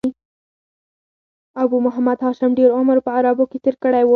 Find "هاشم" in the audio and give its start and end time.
2.25-2.51